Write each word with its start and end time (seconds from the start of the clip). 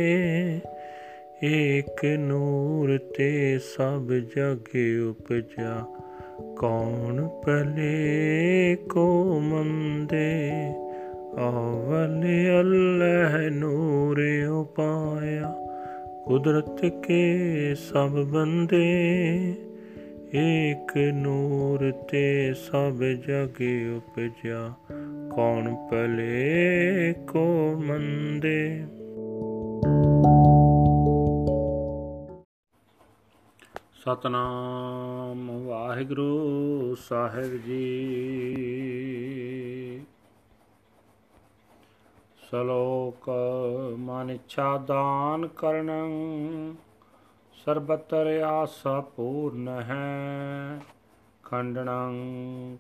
ਏਕ 1.45 2.05
ਨੂਰ 2.05 2.99
ਤੇ 3.17 3.59
ਸਭ 3.59 4.13
ਜਗ 4.13 4.69
ਉਪਜਾ। 5.09 5.87
ਕੌਣ 6.57 7.29
ਭਲੇ, 7.29 8.77
ਕੋ 8.91 9.39
ਮੰਦੇ 9.41 10.51
ਅਵਲ 11.37 12.23
ਅੱਲਹ 12.61 13.51
ਨੂਰ 13.51 14.47
ਉਪਾਇਆ। 14.51 15.55
ਕੁਦਰਤ 16.27 16.85
ਕੇ 16.85 17.35
ਸਭ 17.75 18.11
ਬੰਦੇ 18.11 19.13
ਏਕ 20.35 20.97
ਨੂਰ 20.97 21.91
ਤੇ 21.91 22.55
ਸਭ 22.55 23.03
ਜਗ 23.03 23.63
ਉਪਜਾ 23.97 24.73
ਕੌਣ 25.35 25.75
ਭਲੇ, 25.75 27.13
ਕੋ 27.13 27.75
ਮੰਦੇ। 27.77 28.87
ਸਤਨਾਮ 34.05 35.65
ਵਾਹਿਗੁਰੂ 35.67 36.95
ਸਾਹਿਬ 36.95 37.57
ਜੀ। 37.67 37.93
ਸਲੋਕ 42.51 43.31
ਮਨ 43.99 44.31
ਇੱਛਾ 44.31 44.79
ਦਾਨ 44.79 45.47
ਕਰਨੰ। 45.47 46.75
ਸਰਬਤਰ 47.65 48.41
ਆਸਾ 48.47 49.01
ਪੂਰਨ 49.01 49.69
ਹੈ। 49.69 50.81
ਖੰਡਣੰ 51.43 52.15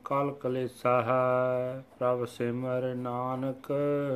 ਕਲ 0.04 0.32
ਕਲੇਸਹ 0.32 1.10
ਪ੍ਰਭ 1.98 2.24
ਸਿਮਰ 2.24 2.94
ਨਾਨਕ 2.94 3.72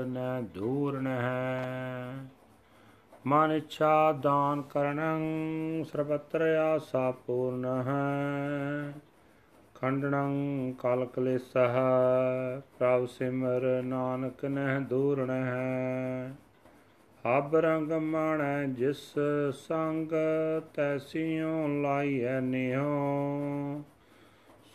ਨੈ 0.06 0.40
ਦੂਰਨ 0.40 1.06
ਹੈ। 1.06 2.14
ਮਨ 3.26 3.52
ਇੱਛਾ 3.52 4.12
ਦਾਨ 4.12 4.62
ਕਰਨੰ 4.62 5.20
ਸਰਬਤਰ 5.84 6.40
ਆਸਾ 6.56 7.10
ਪੂਰਨ 7.10 7.64
ਹੈ। 7.64 8.92
ਖੰਡਣੰ 9.74 10.32
ਕਲ 10.78 11.04
ਕਲੇਸਹ 11.04 11.78
ਪ੍ਰਭ 12.78 13.06
ਸਿਮਰ 13.06 13.82
ਨਾਨਕ 13.82 14.44
ਨਹਿ 14.44 14.80
ਦੂਰਣ 14.80 15.30
ਹੈ। 15.30 16.34
ਹਬ 17.26 17.56
ਰੰਗ 17.56 17.92
ਮਾਣੈ 17.92 18.64
ਜਿਸ 18.64 19.14
ਸੰਗ 19.52 20.12
ਤੈਸੀਓ 20.74 21.66
ਲਾਈਐ 21.82 22.40
ਨਿਹੋ 22.40 23.82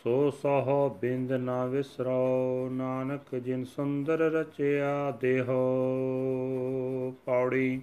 ਸੋ 0.02 0.30
ਸਹੁ 0.30 0.88
ਬਿੰਦ 1.00 1.32
ਨਾ 1.32 1.66
ਵਿਸਰੋ 1.66 2.68
ਨਾਨਕ 2.72 3.34
ਜਿਨ 3.34 3.64
ਸੁੰਦਰ 3.64 4.18
ਰਚਿਆ 4.18 5.10
ਦੇਹੋ। 5.10 5.62
ਪੌੜੀ, 7.24 7.82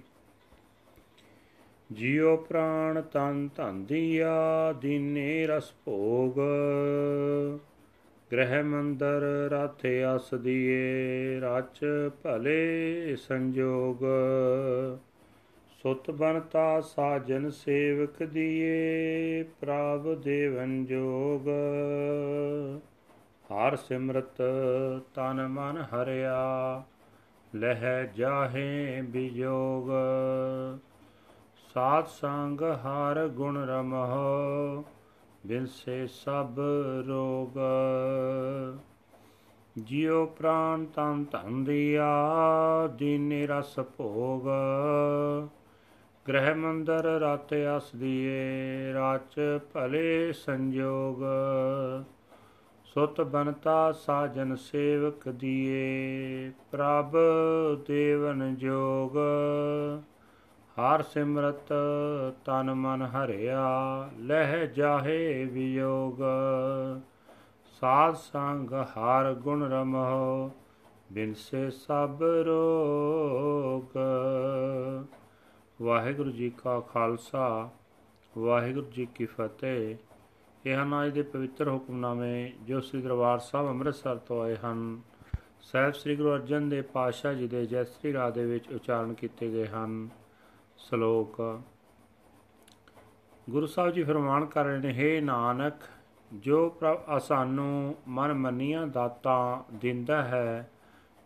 ਜਿਉ 1.92 2.36
ਪ੍ਰਾਣ 2.36 3.00
ਤਨ 3.00 3.48
ਧਨ 3.56 3.84
ਦੀਆ 3.84 4.74
ਦੀਨੇ 4.80 5.46
ਰਸ 5.46 5.72
ਭੋਗ। 5.84 6.40
ਗ੍ਰਹਿ 8.32 8.62
ਮੰਦਰ 8.62 9.48
ਰਾਥੇ 9.50 10.16
ਅਸ 10.16 10.34
ਦੀਏ, 10.34 11.40
ਰਚ 11.40 11.80
ਭਲੇ 12.22 13.16
ਸੰਜੋਗ। 13.16 14.04
ਸੁਤ 15.82 16.10
ਬਨਤਾ 16.10 16.80
ਸਾਜਨ 16.80 17.50
ਸੇਵਕ 17.50 18.22
ਦੀਏ 18.22 19.42
ਪ੍ਰਭ 19.60 20.14
ਦੇਵਨ 20.14 20.84
ਜੋਗ। 20.84 21.48
ਹਰ 23.52 23.76
ਸਿਮਰਤ 23.76 24.42
ਤਨ 25.14 25.48
ਮਨ 25.48 25.84
ਹਰਿਆ, 25.94 26.82
ਲਹਿ 27.54 28.08
ਜਾਹੇ 28.16 29.02
ਬਿਜੋਗ। 29.02 29.90
ਸਾਧ 31.74 32.04
ਸੰਗ 32.06 32.60
ਹਰ 32.60 33.28
ਗੁਣ 33.28 33.66
ਰਮਹੁ 33.66 34.84
ਬਿਨਸੇ 35.46 36.06
ਸਭ 36.06 36.60
ਰੋਗ। 37.08 37.58
ਜਿਉ 39.78 40.26
ਪ੍ਰਾਨ 40.26 40.86
ਤਨ 40.86 41.24
ਧਨ 41.32 41.64
ਦਿਆ, 41.64 42.08
ਦੀਨੇ 42.86 43.46
ਰਸ 43.46 43.80
ਭੋਗ। 43.80 44.46
ਗ੍ਰਹਿ 46.28 46.54
ਮੰਦਰ 46.54 47.04
ਰਾਤ 47.04 47.54
ਅਸ 47.76 47.96
ਦੀਏ, 47.96 48.92
ਰਾਚ 48.92 49.40
ਭਲੇ 49.72 50.32
ਸੰਜੋਗ। 50.32 51.22
ਸੁਤ 52.84 53.20
ਬਨਤਾ 53.20 53.92
ਸਾਜਨ 53.92 54.56
ਸੇਵਕ 54.56 55.28
ਦੀਏ, 55.28 56.50
ਪ੍ਰਭ 56.70 57.16
ਦੇਵਨ 57.86 58.54
ਜੋਗ। 58.54 59.16
ਹਰ 60.80 61.02
ਸਿਮਰਤ 61.02 61.72
ਤਨ 62.44 62.74
ਮਨ 62.74 63.02
ਹਰਿਆ, 63.02 63.68
ਲਹਿ 64.18 64.66
ਜਾਹੇ 64.66 65.44
ਵਿਯੋਗ। 65.44 66.18
ਸਾਧ 67.80 68.14
ਸੰਗ 68.14 68.72
ਹਰ 68.72 69.34
ਗੁਣ 69.34 69.70
ਰਮਹੁ, 69.70 70.50
ਬਿਨਸੇ 71.12 71.70
ਸਭ 71.70 72.22
ਰੋਗ। 72.22 73.98
ਵਾਹਿਗੁਰੂ 75.82 76.30
ਜੀ 76.30 76.52
ਕਾ 76.64 76.80
ਖਾਲਸਾ, 76.80 77.70
ਵਾਹਿਗੁਰੂ 78.38 78.86
ਜੀ 78.86 79.06
ਕੀ 79.06 79.26
ਫਤਿਹ। 79.26 79.96
ਇਹ 80.66 80.76
ਹਨ 80.76 81.06
ਅੱਜ 81.06 81.12
ਦੇ 81.12 81.22
ਪਵਿੱਤਰ 81.22 81.68
ਹੁਕਮਨਾਮੇ 81.68 82.52
ਜੋ 82.62 82.80
ਸ੍ਰੀ 82.80 83.02
ਦਰਬਾਰ 83.02 83.38
ਸਾਹਿਬ 83.38 83.68
ਅੰਮ੍ਰਿਤਸਰ 83.68 84.16
ਤੋਂ 84.16 84.42
ਆਏ 84.42 84.56
ਹਨ। 84.56 85.00
ਸਹਿਬ 85.60 85.92
ਸ੍ਰੀ 85.92 86.16
ਗੁਰੂ 86.16 86.34
ਅਰਜਨ 86.34 86.68
ਦੇਵ 86.68 86.84
ਪਾਤਸ਼ਾਹ 86.84 87.34
ਜੀ 87.34 87.48
ਦੇ 87.48 87.66
ਜੈ 87.66 87.84
ਸ੍ਰੀ 87.84 88.12
ਰਾਹ 88.12 88.30
ਦੇ 88.30 88.46
ਵਿੱਚ 88.46 88.72
ਉਚਾਰਨ 88.72 89.14
ਕੀਤੇ 89.14 89.50
ਗਏ 89.50 89.66
ਹਨ। 89.66 90.08
ਸ਼ਲੋਕ। 90.80 91.62
ਗੁਰੂ 93.50 93.66
ਸਾਹਿਬ 93.66 93.90
ਜੀ 93.90 94.02
ਫਰਮਾਨ 94.02 94.44
ਕਰ 94.44 94.64
ਰਹੇ 94.64 94.78
ਨੇ 94.78 95.18
हे 95.18 95.24
ਨਾਨਕ, 95.24 95.74
ਜੋ 96.32 96.68
ਪ੍ਰਭ 96.68 97.18
ਸਾਨੂੰ 97.18 97.94
ਮਨ 98.08 98.32
ਮੰਨੀਆਂ 98.34 98.86
ਦਾਤਾ 98.86 99.64
ਦਿੰਦਾ 99.74 100.22
ਹੈ, 100.22 100.70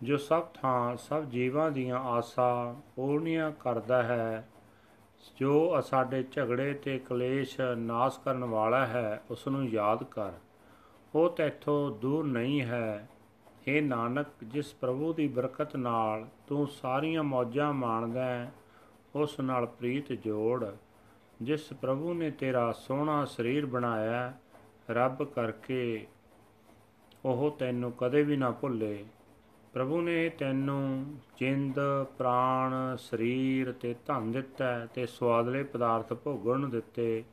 ਜੋ 0.02 0.16
ਸਭ 0.16 0.42
ਥਾਂ, 0.54 0.96
ਸਭ 0.96 1.24
ਜੀਵਾਂ 1.24 1.70
ਦੀਆਂ 1.70 1.98
ਆਸਾਂ 1.98 2.80
ਪੂਰਨੀਆਂ 2.96 3.50
ਕਰਦਾ 3.50 4.02
ਹੈ, 4.02 4.48
ਜੋ 5.36 5.80
ਸਾਡੇ 5.80 6.24
ਝਗੜੇ 6.32 6.72
ਤੇ 6.74 6.98
ਕਲੇਸ਼ 6.98 7.60
ਨਾਸ 7.76 8.18
ਕਰਨ 8.18 8.44
ਵਾਲਾ 8.44 8.86
ਹੈ 8.86 9.22
ਉਸ 9.30 9.48
ਨੂੰ 9.48 9.64
ਯਾਦ 9.68 10.04
ਕਰ। 10.04 10.32
ਉਹ 11.14 11.30
ਤੇਥੋਂ 11.30 11.90
ਦੂਰ 11.90 12.26
ਨਹੀਂ 12.26 12.60
ਹੈ। 12.62 13.08
हे 13.46 13.84
ਨਾਨਕ, 13.84 14.26
ਜਿਸ 14.44 14.74
ਪ੍ਰਭੂ 14.74 15.12
ਦੀ 15.12 15.28
ਬਰਕਤ 15.28 15.76
ਨਾਲ 15.76 16.26
ਤੂੰ 16.46 16.66
ਸਾਰੀਆਂ 16.66 17.22
ਮੌਜਾਂ 17.22 17.72
ਮਾਣਦਾ 17.72 18.24
ਹੈ 18.24 18.52
ਉਸ 19.16 19.40
ਨਾਲ 19.40 19.66
ਪ੍ਰੀਤ 19.66 20.12
ਜੋੜ, 20.12 20.64
ਜਿਸ 21.42 21.72
ਪ੍ਰਭੂ 21.72 22.14
ਨੇ 22.14 22.30
ਤੇਰਾ 22.30 22.72
ਸੋਹਣਾ 22.72 23.24
ਸਰੀਰ 23.24 23.66
ਬਣਾਇਆ, 23.66 24.32
ਰੱਬ 24.90 25.24
ਕਰਕੇ 25.24 26.06
ਉਹ 27.24 27.56
ਤੈਨੂੰ 27.58 27.92
ਕਦੇ 27.92 28.22
ਵੀ 28.22 28.36
ਨਾ 28.36 28.50
ਭੁੱਲੇ। 28.50 29.04
ਪ੍ਰਭੂ 29.72 30.00
ਨੇ 30.00 30.28
ਤੈਨੂੰ 30.28 31.16
ਜਿੰਦ, 31.38 31.78
ਪ੍ਰਾਣ, 32.18 32.96
ਸਰੀਰ 32.96 33.72
ਤੇ 33.72 33.94
ਧਨ 34.06 34.32
ਦਿੱਤਾ 34.32 34.86
ਤੇ 34.86 35.06
ਸਵਾਦਲੇ 35.06 35.62
ਪਦਾਰਥ 35.62 36.12
ਭੋਗਣ 36.12 36.58
ਨੂੰ 36.58 36.70
ਦਿੱਤੇ। 36.70 37.24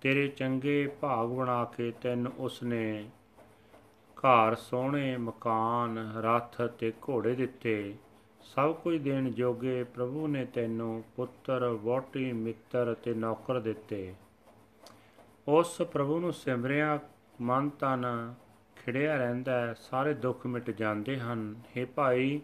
ਤੇਰੇ 0.00 0.28
ਚੰਗੇ 0.28 0.86
ਭਾਗ 1.00 1.28
ਬਣਾ 1.28 1.64
ਕੇ 1.64 1.92
ਤੈਨੂੰ 2.02 2.32
ਉਸਨੇ 2.38 3.08
ਘਰ 4.16 4.54
ਸੋਹਣੇ 4.54 5.16
ਮਕਾਨ, 5.16 6.12
ਰੱਥ 6.16 6.62
ਤੇ 6.62 6.92
ਘੋੜੇ 7.08 7.34
ਦਿੱਤੇ। 7.34 7.94
ਸਭ 8.54 8.74
ਕੁਝ 8.74 8.96
ਦੇਣ 8.96 9.30
ਜੋਗੇ 9.30 9.84
ਪ੍ਰਭੂ 9.84 10.26
ਨੇ 10.26 10.44
ਤੈਨੂੰ 10.44 11.04
ਪੁੱਤਰ 11.16 11.68
ਵੋਟੀ 11.68 12.32
ਮਿੱਤਰ 12.32 12.94
ਤੇ 12.94 13.14
ਨੌਕਰ 13.14 13.60
ਦਿੱਤੇ। 13.60 14.14
ਉਸ 15.48 15.82
ਪ੍ਰਭੂ 15.82 16.20
ਨੂੰ 16.20 16.32
ਸਿਮਰਿਆ, 16.32 16.98
ਮਨ 17.40 17.68
ਤਨ 17.68 18.34
ਖਿੜਿਆ 18.76 19.16
ਰਹਿੰਦਾ 19.16 19.74
ਸਾਰੇ 19.74 20.14
ਦੁੱਖ 20.14 20.46
ਮਿਟ 20.46 20.70
ਜਾਂਦੇ 20.70 21.18
ਹਨ। 21.18 21.54
हे 21.76 21.86
ਭਾਈ 21.94 22.40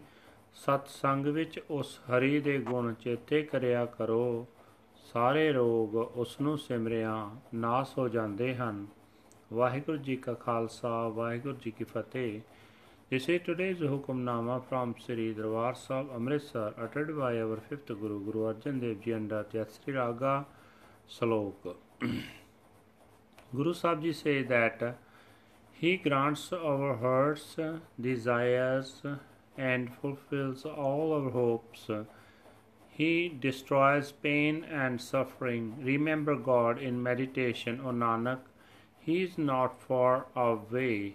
ਸਤ 0.55 0.89
ਸੰਗ 0.89 1.27
ਵਿੱਚ 1.27 1.61
ਉਸ 1.71 2.01
ਹਰੀ 2.01 2.41
ਦੇ 2.41 2.59
ਗੁਣ 2.59 2.95
ਚੇਤੇ 2.95 3.43
ਕਰਿਆ 3.43 3.85
ਕਰੋ। 3.85 4.47
ਸਾਰੇ 5.13 5.53
ਰੋਗ 5.53 5.95
ਉਸ 5.95 6.41
ਨੂੰ 6.41 6.59
ਸਿਮਰਿਆ, 6.59 7.31
ਨਾਸ 7.55 7.99
ਹੋ 7.99 8.09
ਜਾਂਦੇ 8.09 8.55
ਹਨ। 8.55 8.87
ਵਾਹਿਗੁਰੂ 9.53 9.97
ਜੀ 9.97 10.17
ਕਾ 10.17 10.33
ਖਾਲਸਾ, 10.33 11.09
ਵਾਹਿਗੁਰੂ 11.09 11.57
ਜੀ 11.63 11.71
ਕੀ 11.71 11.85
ਫਤਿਹ। 11.85 12.41
This 13.15 13.29
is 13.29 13.43
today's 13.47 13.79
Hukamnama 13.79 14.55
from 14.69 14.93
Sri 15.01 15.35
Darbar 15.35 15.77
Sahib 15.77 16.09
Amritsar 16.17 16.75
uttered 16.85 17.17
by 17.17 17.39
our 17.41 17.59
fifth 17.69 17.87
Guru 17.87 18.19
Guru 18.25 18.53
Arjan 18.53 18.81
Dev 18.81 19.03
Ji 19.03 19.13
under 19.15 19.45
Tyasri 19.45 19.95
Raga 19.95 20.47
Slok. 21.09 21.77
Guru 23.55 23.73
Sahib 23.73 24.03
Ji 24.03 24.13
say 24.13 24.43
that 24.43 24.99
He 25.73 25.97
grants 25.97 26.53
our 26.53 26.97
hearts 26.97 27.57
desires 28.01 29.01
and 29.57 29.95
fulfills 29.95 30.65
all 30.65 31.13
our 31.13 31.31
hopes. 31.31 31.89
He 32.89 33.29
destroys 33.29 34.11
pain 34.11 34.65
and 34.65 35.01
suffering. 35.01 35.77
Remember 35.81 36.35
God 36.35 36.81
in 36.81 37.01
meditation, 37.01 37.81
O 37.85 37.93
Nanak. 37.93 38.41
He 38.99 39.23
is 39.23 39.39
not 39.39 39.81
far 39.81 40.27
away. 40.35 41.15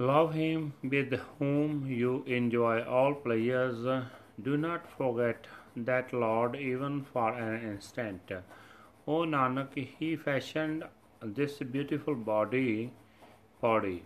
Love 0.00 0.32
him 0.34 0.72
with 0.84 1.12
whom 1.38 1.84
you 1.90 2.22
enjoy 2.24 2.82
all 2.84 3.14
pleasures. 3.14 4.04
Do 4.40 4.56
not 4.56 4.88
forget 4.96 5.48
that 5.74 6.12
Lord 6.12 6.54
even 6.54 7.02
for 7.12 7.32
an 7.32 7.72
instant. 7.72 8.30
O 9.08 9.24
Nanak, 9.24 9.74
he 9.98 10.14
fashioned 10.14 10.84
this 11.20 11.58
beautiful 11.58 12.14
body, 12.14 12.92
body. 13.60 14.04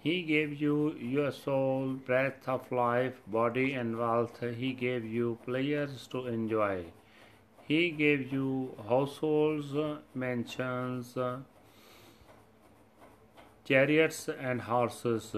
He 0.00 0.22
gave 0.22 0.58
you 0.58 0.94
your 0.94 1.30
soul, 1.30 1.88
breath 2.06 2.48
of 2.48 2.72
life, 2.72 3.20
body 3.26 3.74
and 3.74 3.98
wealth. 3.98 4.40
He 4.40 4.72
gave 4.72 5.04
you 5.04 5.38
pleasures 5.44 6.06
to 6.12 6.26
enjoy. 6.26 6.84
He 7.66 7.90
gave 7.90 8.32
you 8.32 8.74
households, 8.88 9.74
mansions, 10.14 11.18
chariots 13.68 14.28
and 14.50 14.62
horses. 14.62 15.34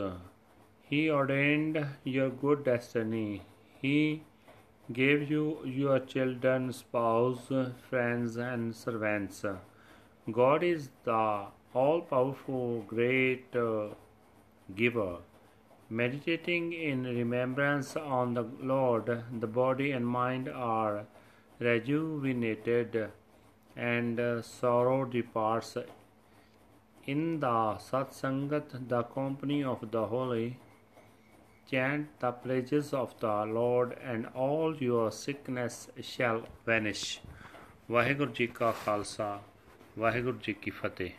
He 0.89 1.11
ordained 1.11 1.85
your 2.05 2.31
good 2.31 2.65
destiny. 2.65 3.43
He 3.83 4.23
gave 4.93 5.29
you 5.31 5.59
your 5.65 5.99
children, 5.99 6.73
spouse, 6.73 7.51
friends, 7.89 8.37
and 8.37 8.75
servants. 8.75 9.45
God 10.31 10.63
is 10.63 10.91
the 11.05 11.47
all 11.75 12.01
powerful, 12.03 12.85
great 12.87 13.57
uh, 13.57 13.89
giver. 14.77 15.17
Meditating 15.89 16.73
in 16.73 17.03
remembrance 17.03 17.97
on 17.97 18.35
the 18.35 18.45
Lord, 18.63 19.25
the 19.41 19.47
body 19.47 19.91
and 19.91 20.07
mind 20.07 20.49
are 20.49 21.05
rejuvenated 21.59 23.11
and 23.77 24.21
uh, 24.21 24.43
sorrow 24.43 25.05
departs 25.05 25.77
in 27.06 27.40
the 27.40 27.78
Satsangat, 27.80 28.88
the 28.88 29.04
company 29.04 29.64
of 29.64 29.92
the 29.92 30.06
holy, 30.06 30.58
chant 31.72 32.08
the 32.20 32.32
praises 32.32 32.94
of 32.94 33.14
the 33.20 33.46
Lord, 33.46 33.96
and 34.04 34.28
all 34.36 34.76
your 34.76 35.12
sickness 35.12 35.90
shall 36.02 36.42
vanish. 36.66 37.20
Waheguru 37.92 38.32
ji 38.32 38.48
ਕਾ 38.48 38.72
ਖਾਲਸਾ 38.86 39.28
ਵਾਹਿਗੁਰੂ 40.00 40.38
ਜੀ 40.44 40.54
ਕੀ 40.54 40.72
ਫਤਿਹ 40.72 41.10